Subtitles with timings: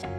[0.00, 0.16] Salam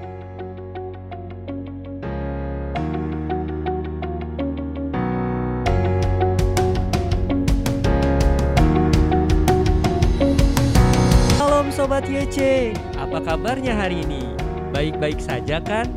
[11.74, 14.30] Sobat YC, apa kabarnya hari ini?
[14.70, 15.90] Baik-baik saja kan?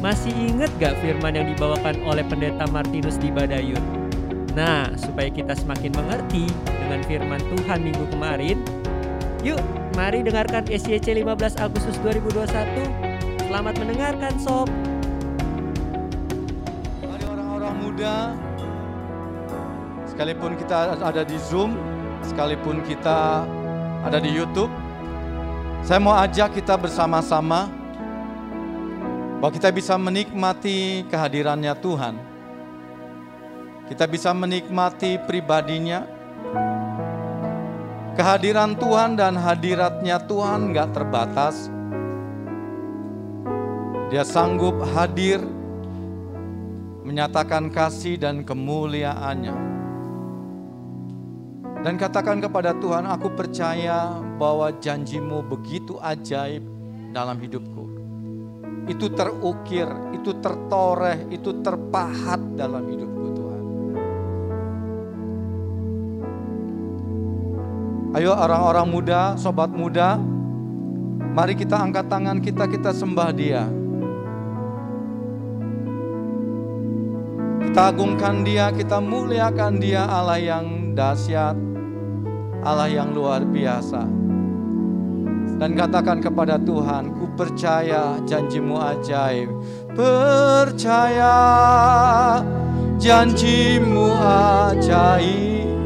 [0.00, 3.84] Masih inget gak firman yang dibawakan oleh pendeta Martinus di Badayun?
[4.56, 8.56] Nah, supaya kita semakin mengerti dengan firman Tuhan minggu kemarin,
[9.44, 9.60] yuk
[9.92, 13.05] mari dengarkan SYC 15 Agustus 2021.
[13.56, 14.68] Selamat mendengarkan Sob.
[17.00, 18.36] Mari orang-orang muda,
[20.04, 21.72] sekalipun kita ada di Zoom,
[22.20, 23.48] sekalipun kita
[24.04, 24.68] ada di YouTube,
[25.80, 27.72] saya mau ajak kita bersama-sama
[29.40, 32.20] bahwa kita bisa menikmati kehadirannya Tuhan.
[33.88, 36.04] Kita bisa menikmati pribadinya.
[38.20, 41.72] Kehadiran Tuhan dan hadiratnya Tuhan nggak terbatas.
[44.06, 45.42] Dia sanggup hadir
[47.02, 49.56] menyatakan kasih dan kemuliaannya.
[51.82, 56.62] Dan katakan kepada Tuhan, aku percaya bahwa janjimu begitu ajaib
[57.10, 57.84] dalam hidupku.
[58.86, 63.62] Itu terukir, itu tertoreh, itu terpahat dalam hidupku Tuhan.
[68.18, 70.14] Ayo orang-orang muda, sobat muda,
[71.34, 73.66] mari kita angkat tangan kita, kita sembah dia.
[77.76, 81.52] Kita agungkan dia, kita muliakan dia Allah yang dahsyat,
[82.64, 84.00] Allah yang luar biasa.
[85.60, 89.52] Dan katakan kepada Tuhan, ku percaya janjimu ajaib.
[89.92, 91.36] Percaya
[92.96, 94.08] janjimu
[94.72, 95.76] ajaib.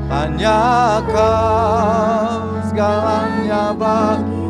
[0.09, 4.49] Hanya kau segalanya bagiku.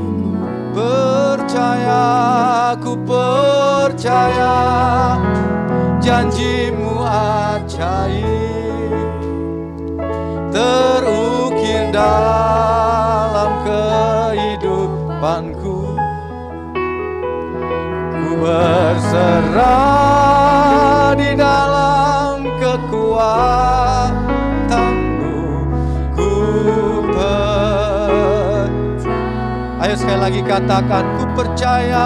[0.71, 2.07] Percaya,
[2.79, 4.55] ku percaya.
[5.99, 8.31] Janjimu ajaib.
[10.53, 15.59] Terukir dalam kehidupanku.
[15.60, 15.60] Ku
[18.41, 19.93] berserah
[21.13, 24.17] di dalam kekuatanmu.
[26.17, 26.29] Ku
[27.13, 28.65] percaya.
[29.81, 32.05] Ayo sekali lagi katakan Ku percaya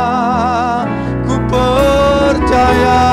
[1.27, 3.04] Ku percaya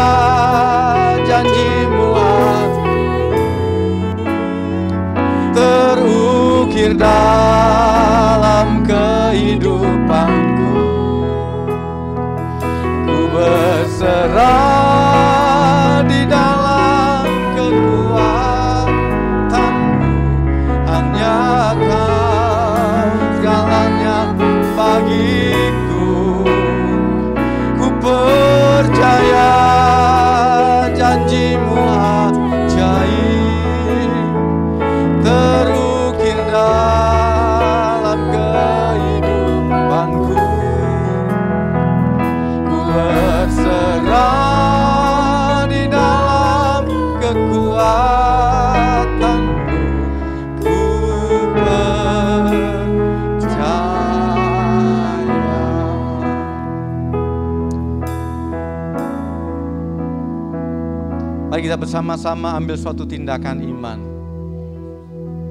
[61.52, 64.00] Mari kita bersama-sama ambil suatu tindakan iman.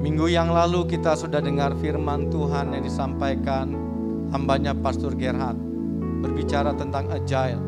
[0.02, 3.70] Minggu yang lalu kita sudah dengar firman Tuhan yang disampaikan
[4.34, 5.54] hambanya Pastor Gerhard.
[6.26, 7.62] Berbicara tentang agile,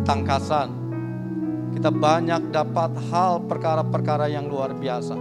[0.00, 0.72] ketangkasan.
[1.76, 5.12] Kita banyak dapat hal perkara-perkara yang luar biasa.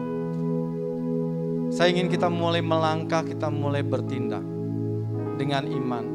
[1.68, 4.48] Saya ingin kita mulai melangkah, kita mulai bertindak
[5.36, 6.06] dengan iman.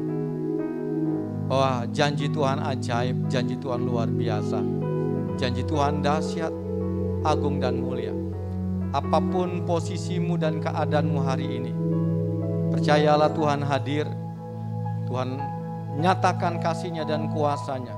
[1.45, 4.76] Wah, janji Tuhan ajaib, janji Tuhan luar biasa.
[5.37, 6.49] Janji Tuhan dahsyat,
[7.21, 8.09] agung dan mulia.
[8.89, 11.73] Apa pun posisimu dan keadaanmu hari ini,
[12.73, 14.09] percayalah Tuhan hadir.
[15.05, 15.37] Tuhan
[16.01, 17.93] nyatakan kasihnya dan kuasanya.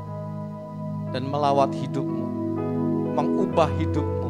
[1.09, 2.25] Dan melawat hidupmu,
[3.17, 4.29] mengubah hidupmu.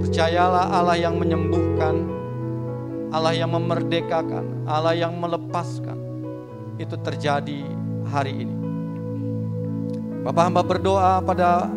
[0.00, 2.08] Percayalah Allah yang menyembuhkan,
[3.12, 5.98] Allah yang memerdekakan, Allah yang melepaskan.
[6.78, 7.66] Itu terjadi
[8.08, 8.56] hari ini.
[10.24, 11.68] Bapak hamba berdoa pada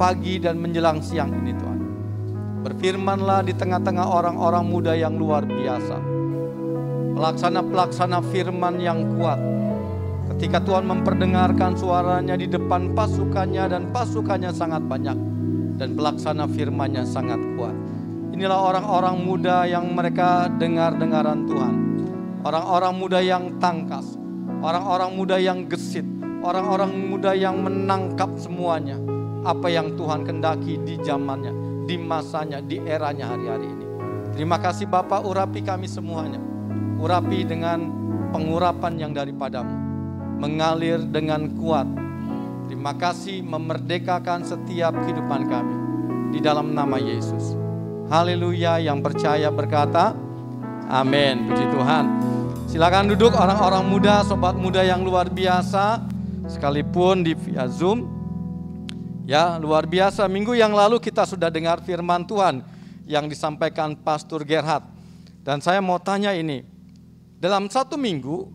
[0.00, 1.80] pagi dan menjelang siang ini Tuhan.
[2.64, 6.08] Berfirmanlah di tengah-tengah orang-orang muda yang luar biasa.
[7.10, 9.36] pelaksana-pelaksana firman yang kuat.
[10.32, 15.18] Ketika Tuhan memperdengarkan suaranya di depan pasukannya dan pasukannya sangat banyak
[15.76, 17.76] dan pelaksana firmannya sangat kuat.
[18.32, 21.74] Inilah orang-orang muda yang mereka dengar-dengaran Tuhan.
[22.40, 24.16] Orang-orang muda yang tangkas,
[24.64, 26.08] orang-orang muda yang gesit,
[26.40, 29.19] orang-orang muda yang menangkap semuanya.
[29.40, 31.52] Apa yang Tuhan kendaki di zamannya,
[31.88, 33.86] di masanya, di eranya hari-hari ini.
[34.36, 36.36] Terima kasih Bapak urapi kami semuanya.
[37.00, 37.88] Urapi dengan
[38.36, 39.72] pengurapan yang daripadamu.
[40.40, 41.88] Mengalir dengan kuat.
[42.68, 45.76] Terima kasih memerdekakan setiap kehidupan kami.
[46.36, 47.56] Di dalam nama Yesus.
[48.12, 50.12] Haleluya yang percaya berkata,
[50.92, 51.48] Amin.
[51.48, 52.04] Puji Tuhan.
[52.68, 56.06] Silakan duduk orang-orang muda, sobat muda yang luar biasa,
[56.46, 58.19] sekalipun di via Zoom.
[59.28, 60.24] Ya, luar biasa.
[60.26, 62.64] Minggu yang lalu kita sudah dengar firman Tuhan
[63.04, 64.86] yang disampaikan Pastor Gerhard.
[65.40, 66.64] Dan saya mau tanya ini,
[67.40, 68.48] dalam satu minggu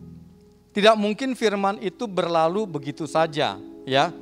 [0.70, 3.58] tidak mungkin firman itu berlalu begitu saja,
[3.88, 4.14] ya.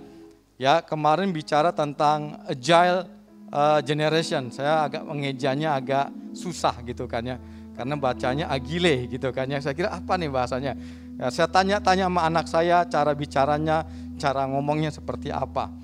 [0.54, 3.10] Ya, kemarin bicara tentang agile
[3.50, 4.54] uh, generation.
[4.54, 7.36] Saya agak mengejanya agak susah gitu kan ya.
[7.74, 9.58] Karena bacanya agile gitu kan ya.
[9.58, 10.78] Saya kira apa nih bahasanya?
[11.18, 13.82] Ya, saya tanya-tanya sama anak saya cara bicaranya,
[14.14, 15.74] cara ngomongnya seperti apa.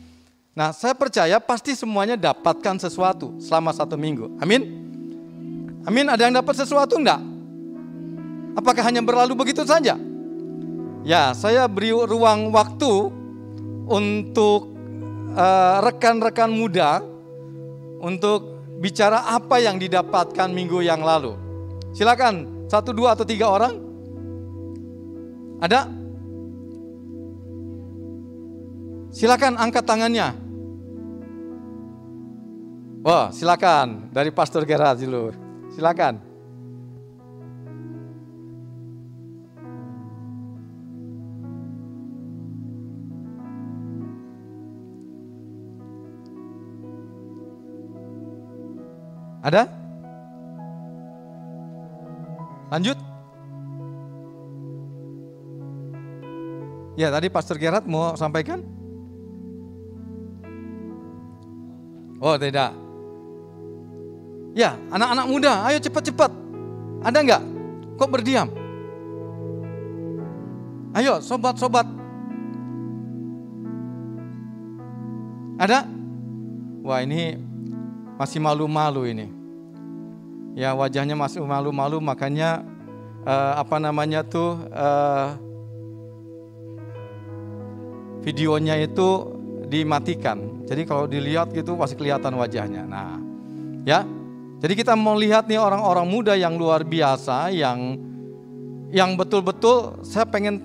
[0.51, 4.35] Nah, saya percaya pasti semuanya dapatkan sesuatu selama satu minggu.
[4.43, 4.63] Amin.
[5.87, 6.07] Amin.
[6.11, 7.23] Ada yang dapat sesuatu enggak?
[8.59, 9.95] Apakah hanya berlalu begitu saja?
[11.07, 12.93] Ya, saya beri ruang waktu
[13.87, 14.75] untuk
[15.33, 16.91] eh, rekan-rekan uh, muda
[18.03, 21.39] untuk bicara apa yang didapatkan minggu yang lalu.
[21.95, 23.75] Silakan, satu, dua, atau tiga orang.
[25.63, 26.00] Ada?
[29.11, 30.31] Silakan angkat tangannya.
[33.03, 35.35] Wah, silakan dari Pastor Gerard dulu.
[35.75, 36.31] Silakan.
[49.41, 49.65] Ada?
[52.71, 52.99] Lanjut.
[56.95, 58.80] Ya, tadi Pastor Gerard mau sampaikan?
[62.21, 62.77] Oh tidak.
[64.53, 66.29] Ya, anak-anak muda, ayo cepat-cepat.
[67.01, 67.43] Ada nggak?
[67.97, 68.49] Kok berdiam?
[70.93, 71.89] Ayo, sobat-sobat.
[75.57, 75.89] Ada?
[76.85, 77.41] Wah ini
[78.21, 79.27] masih malu-malu ini.
[80.53, 82.61] Ya wajahnya masih malu-malu, makanya
[83.25, 85.41] uh, apa namanya tuh uh,
[88.21, 89.09] videonya itu
[89.73, 90.60] dimatikan.
[90.71, 92.87] Jadi kalau dilihat gitu pasti kelihatan wajahnya.
[92.87, 93.19] Nah,
[93.83, 94.07] ya.
[94.61, 97.99] Jadi kita mau lihat nih orang-orang muda yang luar biasa yang
[98.95, 100.63] yang betul-betul saya pengen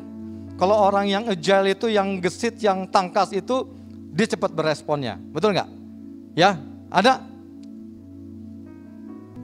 [0.61, 3.65] kalau orang yang agile itu yang gesit, yang tangkas itu
[4.13, 5.17] dia cepat beresponnya.
[5.33, 5.69] Betul nggak?
[6.37, 6.59] Ya,
[6.93, 7.25] ada?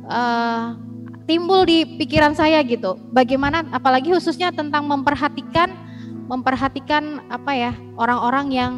[0.06, 0.76] Uh,
[1.26, 3.02] timbul di pikiran saya gitu.
[3.10, 5.74] Bagaimana apalagi khususnya tentang memperhatikan
[6.30, 8.74] memperhatikan apa ya orang-orang yang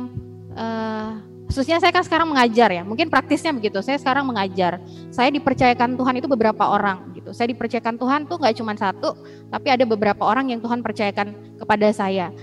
[0.57, 3.77] uh, khususnya saya kan sekarang mengajar ya, mungkin praktisnya begitu.
[3.85, 4.81] Saya sekarang mengajar.
[5.13, 7.29] Saya dipercayakan Tuhan itu beberapa orang gitu.
[7.29, 9.13] Saya dipercayakan Tuhan tuh nggak cuma satu,
[9.53, 12.33] tapi ada beberapa orang yang Tuhan percayakan kepada saya.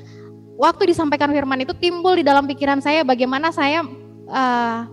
[0.54, 3.82] Waktu disampaikan firman itu timbul di dalam pikiran saya bagaimana saya
[4.30, 4.86] uh,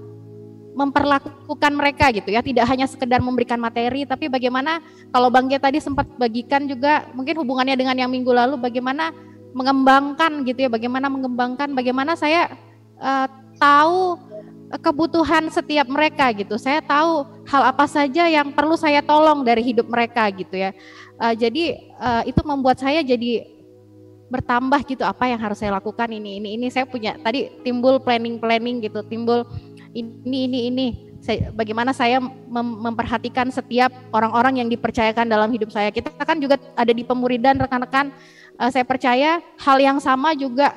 [0.74, 4.82] memperlakukan mereka gitu ya, tidak hanya sekedar memberikan materi, tapi bagaimana
[5.14, 9.14] kalau Bang Gia tadi sempat bagikan juga mungkin hubungannya dengan yang minggu lalu, bagaimana
[9.54, 12.50] mengembangkan gitu ya, bagaimana mengembangkan, bagaimana saya
[12.98, 14.18] uh, tahu
[14.80, 16.60] kebutuhan setiap mereka gitu.
[16.60, 20.76] Saya tahu hal apa saja yang perlu saya tolong dari hidup mereka gitu ya.
[21.18, 23.58] Uh, jadi uh, itu membuat saya jadi
[24.28, 28.36] bertambah gitu apa yang harus saya lakukan ini ini ini saya punya tadi timbul planning
[28.44, 29.48] planning gitu timbul
[29.96, 30.88] ini ini ini
[31.24, 36.60] saya, bagaimana saya mem memperhatikan setiap orang-orang yang dipercayakan dalam hidup saya kita kan juga
[36.76, 38.12] ada di pemuridan rekan-rekan
[38.60, 40.76] uh, saya percaya hal yang sama juga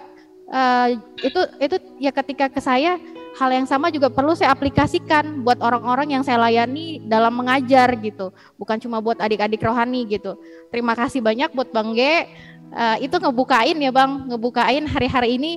[0.51, 0.89] uh,
[1.23, 2.99] itu itu ya ketika ke saya
[3.39, 8.35] hal yang sama juga perlu saya aplikasikan buat orang-orang yang saya layani dalam mengajar gitu.
[8.59, 10.35] Bukan cuma buat adik-adik rohani gitu.
[10.75, 12.01] Terima kasih banyak buat bang G.
[12.71, 14.11] Uh, itu ngebukain ya bang.
[14.35, 15.53] Ngebukain hari-hari ini.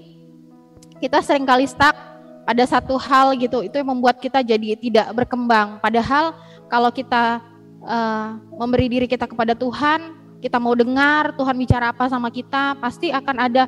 [1.02, 1.98] Kita sering kali stuck
[2.46, 3.66] pada satu hal gitu.
[3.66, 5.82] Itu yang membuat kita jadi tidak berkembang.
[5.82, 6.38] Padahal
[6.70, 7.42] kalau kita
[7.84, 13.16] uh, memberi diri kita kepada Tuhan kita mau dengar Tuhan bicara apa sama kita pasti
[13.16, 13.64] akan ada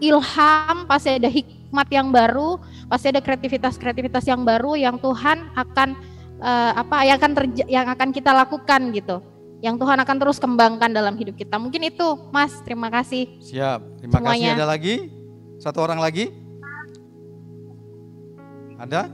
[0.00, 5.88] ilham, pasti ada hikmat yang baru, pasti ada kreativitas-kreativitas yang baru yang Tuhan akan
[6.40, 9.18] uh, apa yang akan terja yang akan kita lakukan gitu.
[9.64, 11.56] yang Tuhan akan terus kembangkan dalam hidup kita.
[11.56, 12.60] Mungkin itu, Mas.
[12.60, 13.40] Terima kasih.
[13.40, 14.04] Siap.
[14.04, 14.52] Terima Semuanya.
[14.52, 14.60] kasih.
[14.60, 14.94] Ada lagi?
[15.56, 16.28] Satu orang lagi?
[18.76, 19.08] Ada?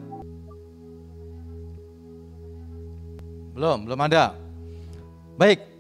[3.55, 4.35] Belum, belum ada.
[5.39, 5.72] Baik.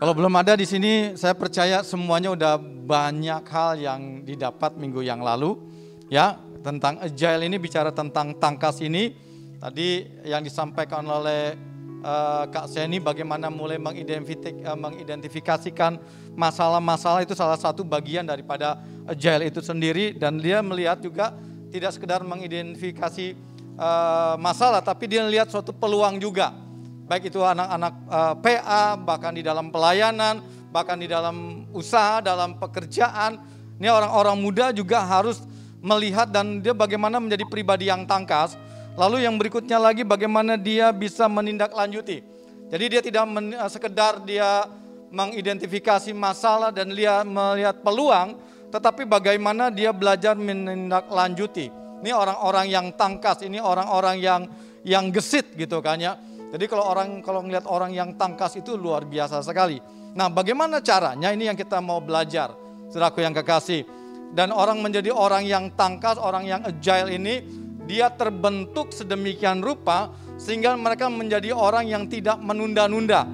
[0.00, 2.56] Kalau belum ada di sini, saya percaya semuanya udah
[2.88, 5.60] banyak hal yang didapat minggu yang lalu.
[6.08, 9.12] Ya, tentang agile ini bicara tentang tangkas ini.
[9.60, 11.52] Tadi yang disampaikan oleh
[12.00, 16.00] eh, Kak Seni bagaimana mulai mengidentifik- eh, mengidentifikasikan
[16.32, 21.36] masalah-masalah itu salah satu bagian daripada agile itu sendiri dan dia melihat juga
[21.68, 23.36] tidak sekedar mengidentifikasi
[23.76, 26.69] eh, masalah tapi dia melihat suatu peluang juga
[27.10, 30.38] baik itu anak-anak eh, PA bahkan di dalam pelayanan
[30.70, 33.42] bahkan di dalam usaha dalam pekerjaan.
[33.82, 35.42] Ini orang-orang muda juga harus
[35.82, 38.54] melihat dan dia bagaimana menjadi pribadi yang tangkas.
[38.94, 42.22] Lalu yang berikutnya lagi bagaimana dia bisa menindaklanjuti.
[42.70, 44.70] Jadi dia tidak men- eh, sekedar dia
[45.10, 48.38] mengidentifikasi masalah dan dia melihat peluang
[48.70, 51.74] tetapi bagaimana dia belajar menindaklanjuti.
[52.06, 54.46] Ini orang-orang yang tangkas ini orang-orang yang
[54.86, 56.16] yang gesit gitu kan ya
[56.50, 59.78] jadi kalau orang kalau ngelihat orang yang tangkas itu luar biasa sekali.
[60.18, 61.30] Nah, bagaimana caranya?
[61.30, 62.50] Ini yang kita mau belajar,
[62.90, 63.86] saudaraku yang kekasih.
[64.34, 67.46] Dan orang menjadi orang yang tangkas, orang yang agile ini,
[67.86, 73.26] dia terbentuk sedemikian rupa sehingga mereka menjadi orang yang tidak menunda-nunda.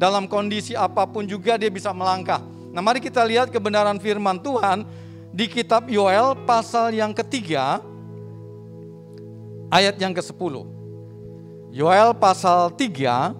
[0.00, 2.40] Dalam kondisi apa pun juga dia bisa melangkah.
[2.72, 4.88] Nah, mari kita lihat kebenaran firman Tuhan
[5.36, 7.84] di kitab Yoel pasal yang ketiga
[9.68, 10.83] ayat yang ke-10.
[11.74, 13.34] Yoel pasal 3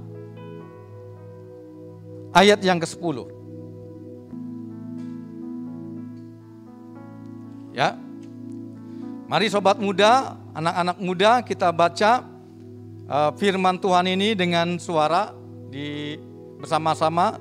[2.35, 3.31] ayat yang ke-10.
[7.71, 7.95] Ya.
[9.31, 12.27] Mari sobat muda, anak-anak muda kita baca
[13.07, 15.31] uh, firman Tuhan ini dengan suara
[15.71, 16.19] di
[16.59, 17.39] bersama-sama.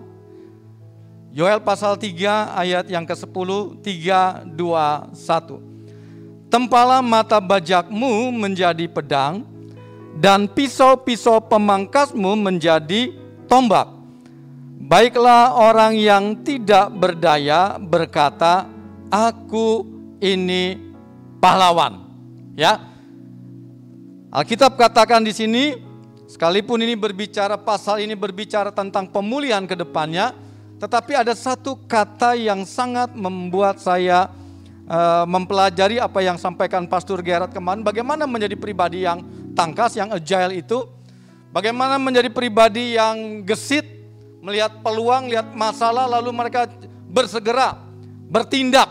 [1.33, 6.53] Yoel pasal 3 ayat yang ke-10, 3, 2, 1.
[6.53, 9.52] Tempalah mata bajakmu menjadi pedang,
[10.17, 13.13] dan pisau-pisau pemangkasmu menjadi
[13.49, 13.89] tombak.
[14.83, 18.67] Baiklah orang yang tidak berdaya berkata,
[19.09, 19.87] aku
[20.19, 20.77] ini
[21.39, 22.03] pahlawan.
[22.53, 22.77] Ya.
[24.33, 25.77] Alkitab katakan di sini,
[26.29, 30.35] sekalipun ini berbicara pasal ini berbicara tentang pemulihan ke depannya,
[30.77, 34.27] tetapi ada satu kata yang sangat membuat saya
[34.89, 40.59] uh, mempelajari apa yang sampaikan Pastor Gerard kemarin, bagaimana menjadi pribadi yang tangkas, yang agile
[40.59, 40.85] itu,
[41.53, 43.85] bagaimana menjadi pribadi yang gesit,
[44.43, 46.67] melihat peluang, lihat masalah, lalu mereka
[47.07, 47.79] bersegera,
[48.27, 48.89] bertindak,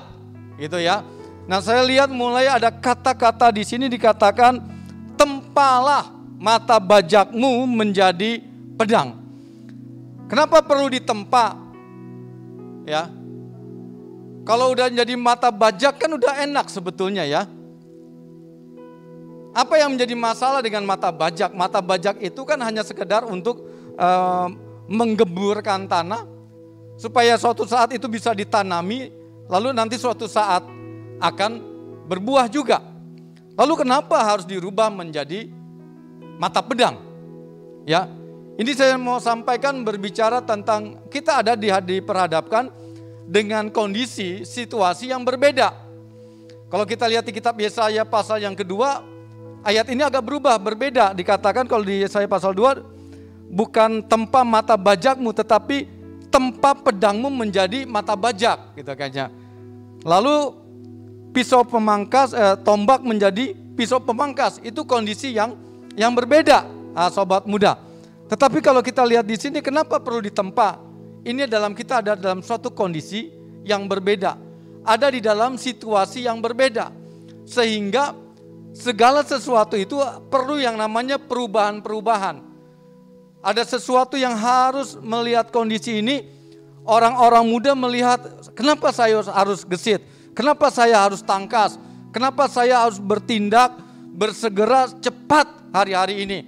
[0.57, 1.05] gitu ya.
[1.45, 4.63] Nah saya lihat mulai ada kata-kata di sini dikatakan,
[5.19, 8.43] tempalah mata bajakmu menjadi
[8.79, 9.19] pedang.
[10.31, 11.61] Kenapa perlu ditempa?
[12.83, 13.07] Ya,
[14.43, 17.47] kalau udah jadi mata bajak kan udah enak sebetulnya ya.
[19.53, 21.53] Apa yang menjadi masalah dengan mata bajak?
[21.53, 23.61] Mata bajak itu kan hanya sekedar untuk
[24.01, 24.49] uh,
[24.89, 26.25] menggeburkan tanah
[26.97, 29.13] supaya suatu saat itu bisa ditanami,
[29.53, 30.65] lalu nanti suatu saat
[31.21, 31.61] akan
[32.09, 32.81] berbuah juga.
[33.53, 35.53] Lalu kenapa harus dirubah menjadi
[36.41, 36.97] mata pedang?
[37.85, 38.09] Ya,
[38.57, 42.73] ini saya mau sampaikan berbicara tentang kita ada di diperhadapkan
[43.29, 45.77] dengan kondisi situasi yang berbeda.
[46.73, 49.12] Kalau kita lihat di kitab Yesaya pasal yang kedua,
[49.63, 51.15] ayat ini agak berubah, berbeda.
[51.17, 52.83] Dikatakan kalau di Yesaya pasal 2,
[53.51, 55.87] bukan tempa mata bajakmu, tetapi
[56.33, 59.29] tempa pedangmu menjadi mata bajak, gitu kayaknya.
[60.03, 60.57] Lalu
[61.37, 65.57] pisau pemangkas, eh, tombak menjadi pisau pemangkas, itu kondisi yang
[65.93, 66.65] yang berbeda,
[66.97, 67.77] ah, sobat muda.
[68.33, 70.81] Tetapi kalau kita lihat di sini, kenapa perlu ditempa?
[71.23, 73.31] Ini dalam kita ada dalam suatu kondisi
[73.63, 74.35] yang berbeda,
[74.83, 76.91] ada di dalam situasi yang berbeda,
[77.45, 78.22] sehingga
[78.73, 80.01] segala sesuatu itu
[80.33, 82.41] perlu yang namanya perubahan-perubahan.
[83.43, 86.29] Ada sesuatu yang harus melihat kondisi ini.
[86.83, 88.19] Orang-orang muda melihat,
[88.59, 90.03] kenapa saya harus gesit?
[90.35, 91.79] Kenapa saya harus tangkas?
[92.11, 93.71] Kenapa saya harus bertindak,
[94.11, 96.39] bersegera cepat hari-hari ini?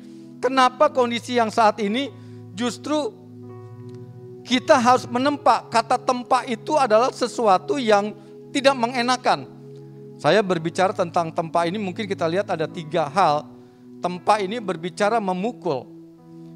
[0.42, 2.10] Kenapa kondisi yang saat ini
[2.50, 3.14] justru
[4.44, 5.64] kita harus menempa.
[5.72, 8.12] Kata tempa itu adalah sesuatu yang
[8.52, 9.53] tidak mengenakan.
[10.14, 13.46] Saya berbicara tentang tempa ini mungkin kita lihat ada tiga hal.
[13.98, 15.88] Tempa ini berbicara memukul.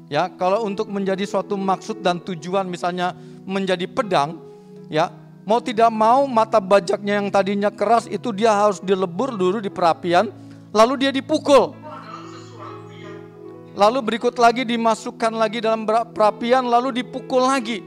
[0.09, 3.13] Ya, kalau untuk menjadi suatu maksud dan tujuan misalnya
[3.45, 4.41] menjadi pedang,
[4.89, 5.13] ya,
[5.45, 10.33] mau tidak mau mata bajaknya yang tadinya keras itu dia harus dilebur dulu di perapian,
[10.73, 11.77] lalu dia dipukul.
[13.79, 17.79] lalu berikut lagi dimasukkan lagi dalam perapian, lalu dipukul lagi.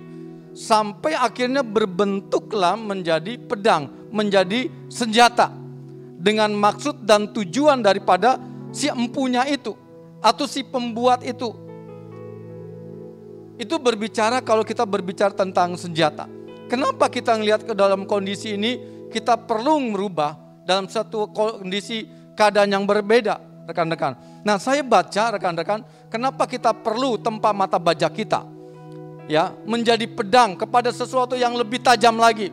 [0.57, 5.62] Sampai akhirnya berbentuklah menjadi pedang, menjadi senjata.
[6.23, 8.38] Dengan maksud dan tujuan daripada
[8.71, 9.75] si empunya itu,
[10.23, 11.50] atau si pembuat itu.
[13.59, 16.31] Itu berbicara kalau kita berbicara tentang senjata.
[16.71, 18.79] Kenapa kita melihat ke dalam kondisi ini,
[19.11, 22.07] kita perlu merubah dalam satu kondisi
[22.38, 24.17] keadaan yang berbeda rekan-rekan.
[24.47, 28.47] Nah, saya baca rekan-rekan, kenapa kita perlu tempat mata baja kita
[29.31, 32.50] ya menjadi pedang kepada sesuatu yang lebih tajam lagi.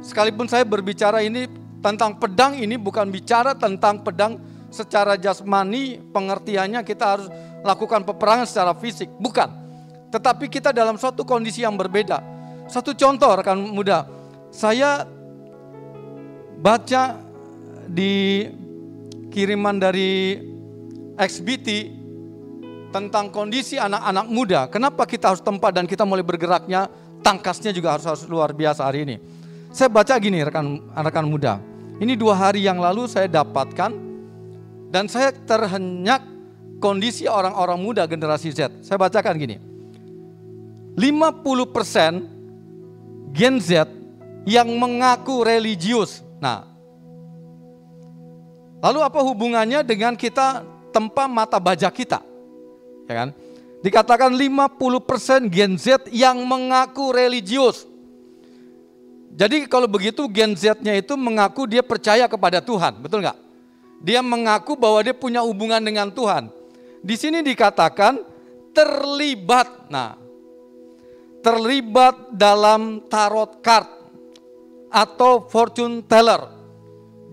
[0.00, 1.48] Sekalipun saya berbicara ini
[1.86, 4.42] tentang pedang ini bukan bicara tentang pedang
[4.74, 7.30] secara jasmani, pengertiannya kita harus
[7.62, 9.46] lakukan peperangan secara fisik, bukan.
[10.10, 12.18] Tetapi kita dalam suatu kondisi yang berbeda.
[12.66, 14.02] Satu contoh rekan muda,
[14.50, 15.06] saya
[16.58, 17.22] baca
[17.86, 18.42] di
[19.30, 20.42] kiriman dari
[21.14, 21.68] XBT
[22.90, 24.60] tentang kondisi anak-anak muda.
[24.66, 26.90] Kenapa kita harus tempat dan kita mulai bergeraknya,
[27.22, 29.16] tangkasnya juga harus, harus luar biasa hari ini.
[29.70, 31.75] Saya baca gini rekan-rekan muda.
[31.96, 33.92] Ini dua hari yang lalu saya dapatkan
[34.92, 36.20] dan saya terhenyak
[36.80, 38.84] kondisi orang-orang muda generasi Z.
[38.84, 39.56] Saya bacakan gini.
[40.96, 43.88] 50% Gen Z
[44.44, 46.24] yang mengaku religius.
[46.40, 46.76] Nah,
[48.86, 50.62] Lalu apa hubungannya dengan kita
[50.92, 52.20] tempa mata baja kita?
[53.10, 53.28] Ya kan?
[53.80, 57.82] Dikatakan 50% Gen Z yang mengaku religius.
[59.36, 63.36] Jadi kalau begitu Gen Z-nya itu mengaku dia percaya kepada Tuhan, betul nggak?
[64.00, 66.48] Dia mengaku bahwa dia punya hubungan dengan Tuhan.
[67.04, 68.16] Di sini dikatakan
[68.72, 69.92] terlibat.
[69.92, 70.16] Nah,
[71.44, 73.88] terlibat dalam tarot card
[74.88, 76.48] atau fortune teller.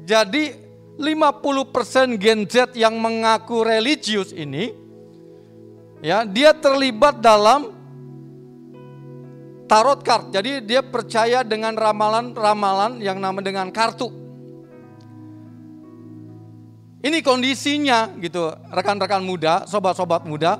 [0.03, 0.51] Jadi
[0.99, 4.75] 50% Gen Z yang mengaku religius ini
[6.03, 7.71] ya, dia terlibat dalam
[9.67, 10.31] tarot card.
[10.31, 14.11] Jadi dia percaya dengan ramalan-ramalan yang nama dengan kartu.
[17.03, 20.55] Ini kondisinya gitu, rekan-rekan muda, sobat-sobat muda.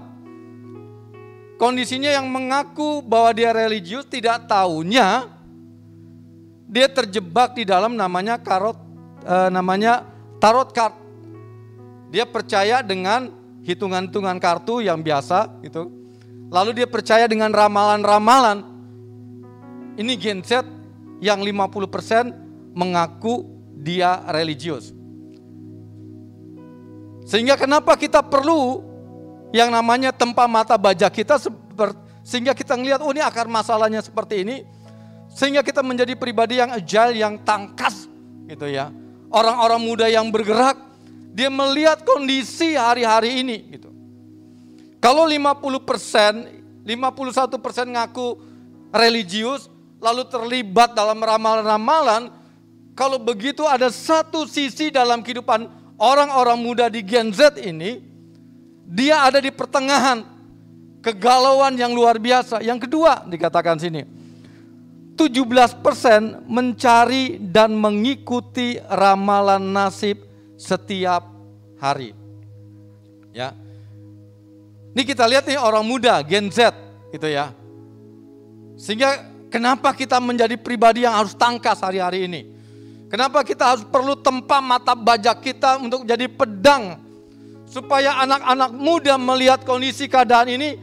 [1.56, 5.32] Kondisinya yang mengaku bahwa dia religius tidak tahunya
[6.74, 8.74] dia terjebak di dalam namanya karot
[9.22, 10.10] eh, namanya
[10.42, 10.98] tarot card.
[12.10, 13.30] Dia percaya dengan
[13.62, 15.94] hitungan-hitungan kartu yang biasa gitu.
[16.50, 18.73] Lalu dia percaya dengan ramalan-ramalan.
[19.93, 20.65] Ini Gen Z
[21.21, 23.45] yang 50% mengaku
[23.77, 24.91] dia religius.
[27.23, 28.84] Sehingga kenapa kita perlu
[29.56, 31.39] yang namanya tempat mata baja kita
[32.25, 34.65] sehingga kita ngelihat oh ini akar masalahnya seperti ini
[35.32, 38.10] sehingga kita menjadi pribadi yang agile yang tangkas
[38.49, 38.91] gitu ya
[39.34, 40.77] orang-orang muda yang bergerak,
[41.34, 43.89] dia melihat kondisi hari-hari ini gitu.
[45.01, 46.34] Kalau 50 persen,
[46.86, 48.38] 51 persen ngaku
[48.93, 49.67] religius,
[50.04, 52.28] lalu terlibat dalam ramalan-ramalan,
[52.92, 58.04] kalau begitu ada satu sisi dalam kehidupan orang-orang muda di Gen Z ini,
[58.84, 60.28] dia ada di pertengahan
[61.00, 62.60] kegalauan yang luar biasa.
[62.60, 64.04] Yang kedua dikatakan sini,
[65.16, 70.20] 17% mencari dan mengikuti ramalan nasib
[70.60, 71.24] setiap
[71.80, 72.12] hari.
[73.32, 73.56] Ya.
[74.94, 76.70] Ini kita lihat nih orang muda, Gen Z
[77.10, 77.50] gitu ya.
[78.78, 82.42] Sehingga kenapa kita menjadi pribadi yang harus tangkas hari-hari ini?
[83.13, 86.98] Kenapa kita harus perlu tempat mata bajak kita untuk jadi pedang
[87.70, 90.82] supaya anak-anak muda melihat kondisi keadaan ini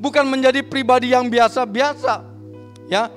[0.00, 2.24] bukan menjadi pribadi yang biasa-biasa.
[2.88, 3.12] Ya,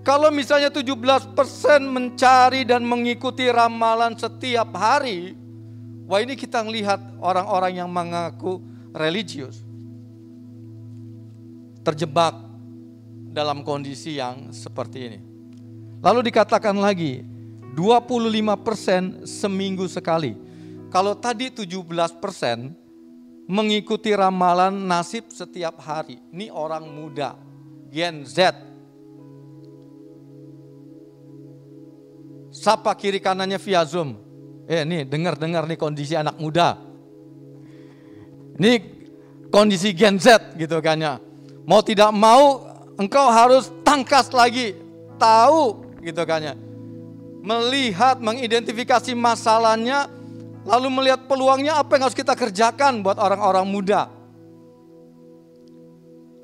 [0.00, 1.36] kalau misalnya 17%
[1.84, 5.36] mencari dan mengikuti ramalan setiap hari,
[6.08, 8.64] wah ini kita melihat orang-orang yang mengaku
[8.96, 9.60] religius.
[11.84, 12.49] Terjebak
[13.30, 15.18] dalam kondisi yang seperti ini.
[16.02, 17.22] Lalu dikatakan lagi,
[17.78, 20.34] 25% seminggu sekali.
[20.90, 22.18] Kalau tadi 17%
[23.46, 26.18] mengikuti ramalan nasib setiap hari.
[26.34, 27.38] Ini orang muda,
[27.90, 28.70] Gen Z,
[32.50, 34.18] Sapa kiri kanannya via Zoom.
[34.66, 36.76] Eh nih dengar-dengar nih kondisi anak muda.
[38.58, 38.72] Ini
[39.54, 41.14] kondisi Gen Z gitu kan ya.
[41.62, 42.69] Mau tidak mau
[43.00, 44.76] engkau harus tangkas lagi.
[45.16, 46.54] Tahu gitu kan ya.
[47.40, 50.12] Melihat, mengidentifikasi masalahnya,
[50.68, 54.12] lalu melihat peluangnya apa yang harus kita kerjakan buat orang-orang muda.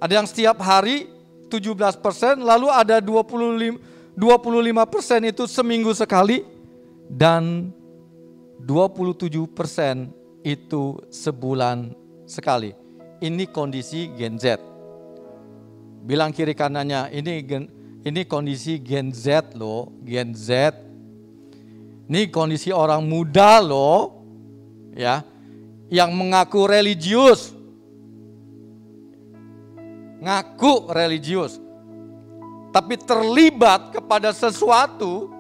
[0.00, 1.12] Ada yang setiap hari
[1.52, 6.40] 17%, lalu ada 25 25% itu seminggu sekali
[7.04, 7.68] dan
[8.64, 9.44] 27%
[10.40, 11.92] itu sebulan
[12.24, 12.72] sekali.
[13.16, 14.75] ini kondisi Gen Z.
[16.06, 17.66] Bilang kiri kanannya, ini gen,
[18.06, 20.70] ini kondisi Gen Z loh, Gen Z.
[22.06, 24.22] Ini kondisi orang muda loh,
[24.94, 25.26] ya,
[25.90, 27.50] yang mengaku religius.
[30.22, 31.58] Ngaku religius.
[32.70, 35.34] Tapi terlibat kepada sesuatu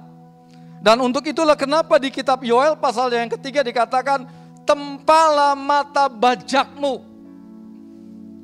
[0.78, 4.26] Dan untuk itulah kenapa di kitab Yoel pasal yang ketiga dikatakan
[4.62, 7.02] tempalah mata bajakmu.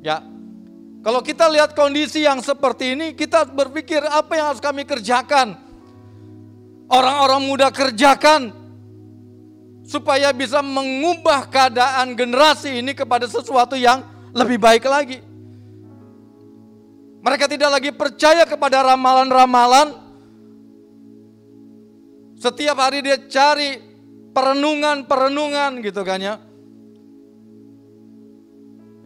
[0.03, 0.19] Ya.
[1.05, 5.65] Kalau kita lihat kondisi yang seperti ini, kita berpikir apa yang harus kami kerjakan?
[6.89, 8.53] orang-orang muda kerjakan
[9.85, 14.01] supaya bisa mengubah keadaan generasi ini kepada sesuatu yang
[14.33, 15.21] lebih baik lagi.
[17.25, 19.97] Mereka tidak lagi percaya kepada ramalan-ramalan.
[22.37, 23.81] Setiap hari dia cari
[24.29, 26.35] perenungan-perenungan gitu kan ya.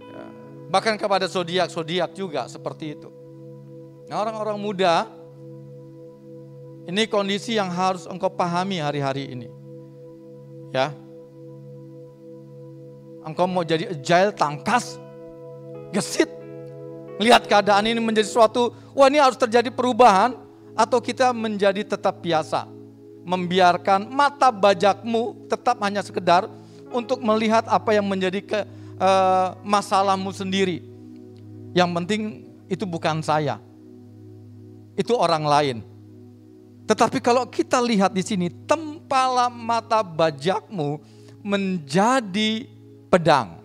[0.04, 0.24] ya
[0.68, 3.08] bahkan kepada zodiak-zodiak juga seperti itu.
[4.12, 5.08] Nah, orang-orang muda
[6.90, 9.48] ini kondisi yang harus engkau pahami hari-hari ini.
[10.76, 10.92] Ya.
[13.24, 14.98] Engkau mau jadi agile, tangkas,
[15.96, 16.39] gesit.
[17.20, 20.34] Lihat keadaan ini menjadi suatu, wah ini harus terjadi perubahan.
[20.80, 22.64] Atau kita menjadi tetap biasa.
[23.28, 26.48] Membiarkan mata bajakmu tetap hanya sekedar
[26.96, 28.60] untuk melihat apa yang menjadi ke,
[28.96, 30.80] uh, masalahmu sendiri.
[31.76, 32.22] Yang penting
[32.72, 33.60] itu bukan saya.
[34.96, 35.78] Itu orang lain.
[36.88, 40.98] Tetapi kalau kita lihat di sini, tempalah mata bajakmu
[41.44, 42.66] menjadi
[43.12, 43.59] pedang.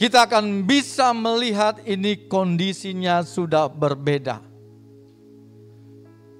[0.00, 4.40] Kita akan bisa melihat ini kondisinya sudah berbeda.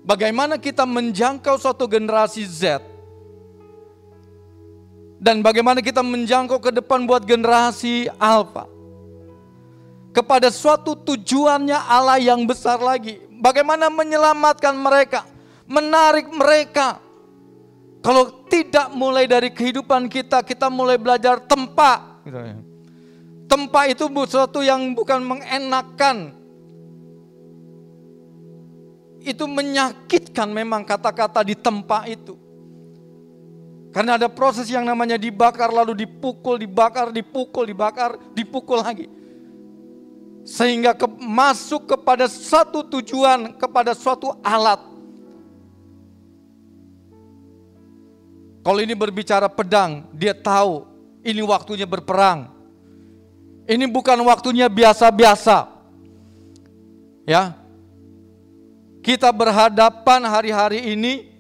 [0.01, 2.81] Bagaimana kita menjangkau suatu generasi Z
[5.21, 8.65] dan bagaimana kita menjangkau ke depan buat generasi Alpha
[10.17, 15.29] kepada suatu tujuannya Allah yang besar lagi bagaimana menyelamatkan mereka,
[15.69, 16.97] menarik mereka.
[18.01, 22.25] Kalau tidak mulai dari kehidupan kita, kita mulai belajar tempa.
[22.25, 22.70] Gitu ya.
[23.51, 26.39] Tempa itu sesuatu yang bukan mengenakan.
[29.21, 32.39] Itu menyakitkan memang kata-kata di tempa itu.
[33.91, 39.11] Karena ada proses yang namanya dibakar lalu dipukul, dibakar, dipukul, dibakar, dipukul lagi
[40.51, 44.81] sehingga ke, masuk kepada satu tujuan, kepada suatu alat.
[48.61, 50.85] Kalau ini berbicara pedang, dia tahu
[51.25, 52.60] ini waktunya berperang.
[53.71, 55.71] Ini bukan waktunya biasa-biasa.
[57.23, 57.55] Ya.
[58.99, 61.31] Kita berhadapan hari-hari ini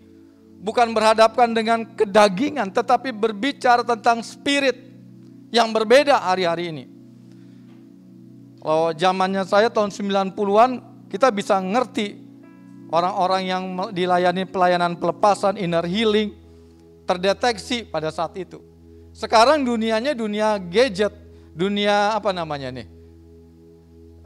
[0.62, 4.78] bukan berhadapan dengan kedagingan, tetapi berbicara tentang spirit
[5.50, 6.84] yang berbeda hari-hari ini.
[8.62, 10.70] Kalau zamannya saya tahun 90-an
[11.10, 12.14] kita bisa ngerti
[12.94, 16.30] orang-orang yang dilayani pelayanan pelepasan, inner healing
[17.10, 18.62] terdeteksi pada saat itu.
[19.10, 21.10] Sekarang dunianya dunia gadget,
[21.54, 22.88] dunia apa namanya nih?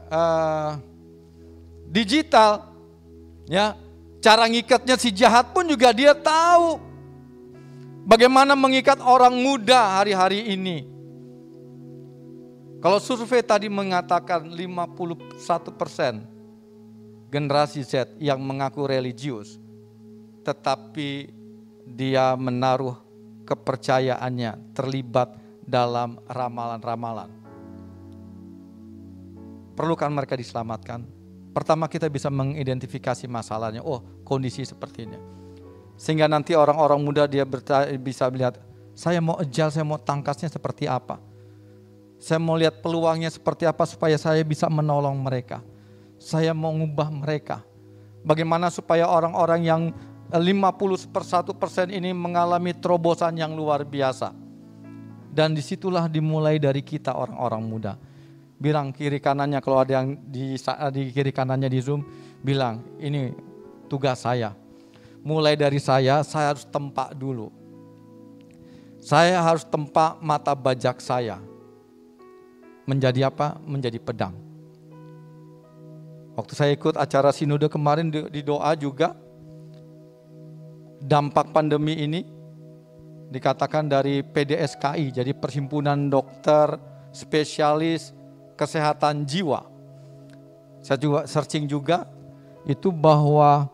[0.09, 0.77] Uh,
[1.89, 2.71] digital,
[3.49, 3.77] ya.
[4.21, 6.81] Cara ngikatnya si jahat pun juga dia tahu.
[8.05, 10.85] Bagaimana mengikat orang muda hari-hari ini.
[12.81, 15.41] Kalau survei tadi mengatakan 51
[15.73, 16.25] persen
[17.33, 19.57] generasi Z yang mengaku religius,
[20.45, 21.33] tetapi
[21.85, 22.97] dia menaruh
[23.45, 25.33] kepercayaannya terlibat
[25.65, 27.29] dalam ramalan-ramalan.
[29.75, 31.03] Perlukan mereka diselamatkan?
[31.51, 33.83] Pertama kita bisa mengidentifikasi masalahnya.
[33.83, 35.19] Oh, kondisi seperti ini.
[35.99, 37.43] Sehingga nanti orang-orang muda dia
[37.99, 38.59] bisa melihat,
[38.95, 41.19] saya mau ejal, saya mau tangkasnya seperti apa.
[42.19, 45.59] Saya mau lihat peluangnya seperti apa supaya saya bisa menolong mereka.
[46.15, 47.59] Saya mau ngubah mereka.
[48.23, 49.81] Bagaimana supaya orang-orang yang
[50.31, 54.31] 50 per 1 persen ini mengalami terobosan yang luar biasa.
[55.35, 57.93] Dan di situlah dimulai dari kita orang-orang muda.
[58.55, 60.55] Bilang kiri kanannya kalau ada yang di,
[60.95, 62.07] di kiri kanannya di Zoom,
[62.39, 63.35] bilang ini
[63.91, 64.55] tugas saya.
[65.27, 67.51] Mulai dari saya, saya harus tempak dulu.
[69.03, 71.43] Saya harus tempak mata bajak saya.
[72.87, 73.59] Menjadi apa?
[73.67, 74.39] Menjadi pedang.
[76.39, 79.15] Waktu saya ikut acara sinode kemarin di, di doa juga,
[81.03, 82.34] dampak pandemi ini
[83.35, 86.79] dikatakan dari PDSKI, jadi Perhimpunan Dokter
[87.11, 88.15] Spesialis
[88.55, 89.67] Kesehatan Jiwa.
[90.79, 92.07] Saya juga searching juga
[92.63, 93.67] itu bahwa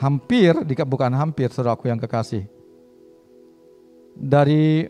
[0.00, 0.56] hampir,
[0.88, 2.48] bukan hampir saudaraku yang kekasih.
[4.12, 4.88] Dari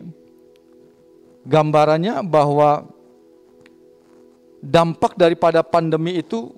[1.43, 2.87] gambarannya bahwa
[4.63, 6.55] dampak daripada pandemi itu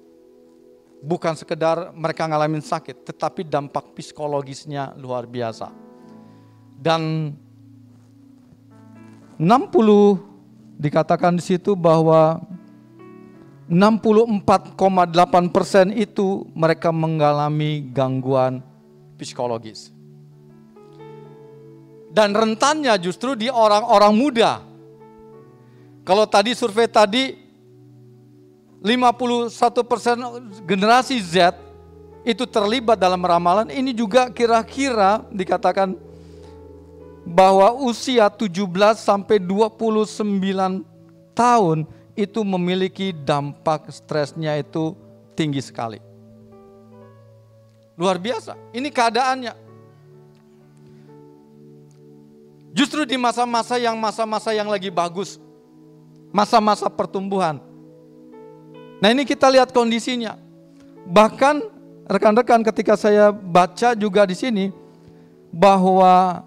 [1.01, 5.69] bukan sekedar mereka ngalamin sakit, tetapi dampak psikologisnya luar biasa.
[6.79, 7.33] Dan
[9.39, 12.39] 60 dikatakan di situ bahwa
[13.65, 18.61] 64,8 persen itu mereka mengalami gangguan
[19.17, 19.89] psikologis.
[22.15, 24.63] Dan rentannya justru di orang-orang muda.
[26.05, 27.33] Kalau tadi survei tadi
[28.85, 29.49] 51
[29.83, 30.15] persen
[30.63, 31.57] generasi Z
[32.21, 35.97] itu terlibat dalam ramalan, ini juga kira-kira dikatakan
[37.25, 38.61] bahwa usia 17
[38.95, 40.85] sampai 29
[41.33, 44.93] tahun itu memiliki dampak stresnya itu
[45.33, 45.99] tinggi sekali.
[47.97, 49.53] Luar biasa, ini keadaannya.
[52.75, 55.39] Justru di masa-masa yang masa-masa yang lagi bagus,
[56.29, 57.63] masa-masa pertumbuhan,
[58.99, 60.39] Nah ini kita lihat kondisinya.
[61.05, 61.61] Bahkan
[62.07, 64.65] rekan-rekan ketika saya baca juga di sini
[65.51, 66.41] bahwa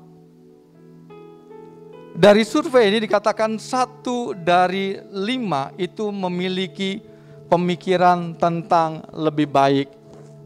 [2.19, 6.99] dari survei ini dikatakan satu dari lima itu memiliki
[7.47, 9.87] pemikiran tentang lebih baik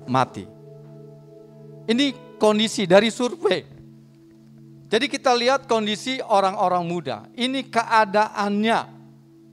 [0.05, 0.45] mati.
[1.89, 3.65] Ini kondisi dari survei.
[4.93, 7.25] Jadi kita lihat kondisi orang-orang muda.
[7.33, 8.81] Ini keadaannya,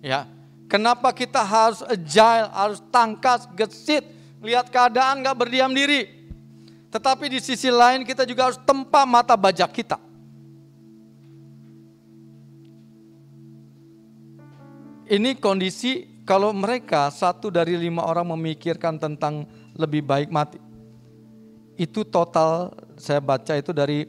[0.03, 0.27] ya.
[0.67, 4.03] Kenapa kita harus agile, harus tangkas, gesit,
[4.43, 6.05] lihat keadaan gak berdiam diri.
[6.91, 10.08] Tetapi di sisi lain kita juga harus tempa mata bajak kita.
[15.09, 20.61] Ini kondisi kalau mereka satu dari lima orang memikirkan tentang lebih baik mati.
[21.73, 24.05] Itu total saya baca itu dari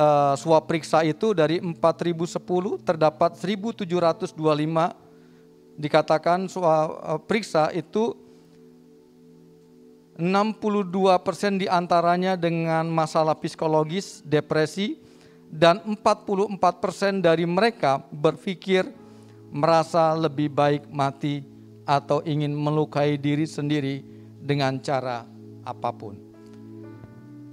[0.00, 2.40] uh, swab periksa itu dari 4010
[2.88, 4.32] terdapat 1725
[5.76, 8.16] dikatakan soal eh, periksa itu
[10.16, 10.88] 62%
[11.20, 14.96] persen di antaranya dengan masalah psikologis, depresi,
[15.50, 19.03] dan 44% persen dari mereka berpikir
[19.54, 21.46] merasa lebih baik mati
[21.86, 24.02] atau ingin melukai diri sendiri
[24.42, 25.22] dengan cara
[25.62, 26.18] apa pun.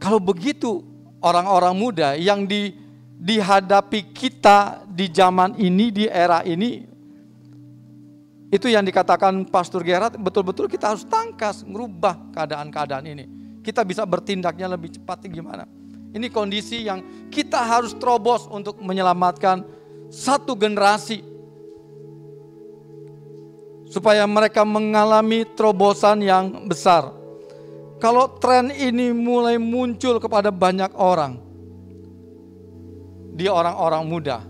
[0.02, 0.82] Kalau begitu
[1.22, 2.74] orang-orang muda yang di,
[3.22, 6.90] dihadapi kita di zaman ini, di era ini,
[8.52, 13.26] itu yang dikatakan Pastor Gerard, betul-betul kita harus tangkas, merubah keadaan-keadaan ini.
[13.62, 15.64] Kita bisa bertindaknya lebih cepat gimana.
[16.12, 19.64] Ini kondisi yang kita harus terobos untuk menyelamatkan
[20.12, 21.31] satu generasi.
[23.91, 27.12] Supaya mereka mengalami terobosan yang besar.
[27.99, 31.38] Kalau tren ini mulai muncul kepada banyak orang,
[33.36, 34.41] di orang-orang muda,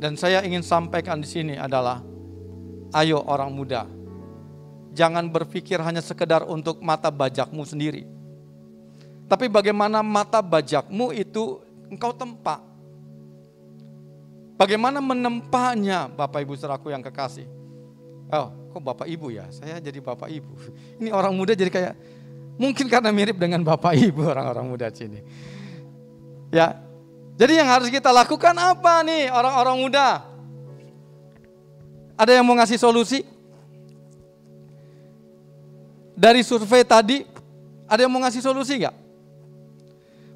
[0.00, 2.00] dan saya ingin sampaikan di sini adalah
[2.92, 3.88] Ayo orang muda,
[4.92, 8.04] jangan berpikir hanya sekedar untuk mata bajakmu sendiri.
[9.32, 11.56] Tapi bagaimana mata bajakmu itu
[11.88, 12.60] engkau tempa.
[14.60, 17.61] Bagaimana menempahnya Bapak Ibu seraku yang kekasih.
[18.32, 19.44] Oh, kok Bapak Ibu ya?
[19.52, 20.52] Saya jadi Bapak Ibu.
[21.04, 21.94] Ini orang muda jadi kayak,
[22.56, 25.20] mungkin karena mirip dengan Bapak Ibu orang-orang muda sini.
[26.48, 26.80] Ya,
[27.36, 30.24] jadi yang harus kita lakukan apa nih orang-orang muda?
[32.16, 33.20] Ada yang mau ngasih solusi?
[36.12, 37.24] Dari survei tadi,
[37.88, 38.96] ada yang mau ngasih solusi nggak?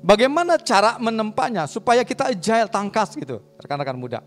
[0.05, 4.21] Bagaimana cara menempanya supaya kita agile, tangkas gitu, rekan-rekan muda?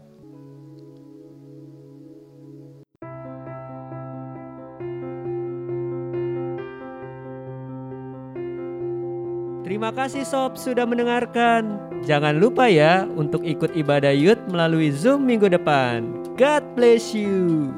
[9.69, 11.77] Terima kasih sob sudah mendengarkan.
[12.01, 16.09] Jangan lupa ya untuk ikut ibadah youth melalui Zoom minggu depan.
[16.41, 17.69] God bless you.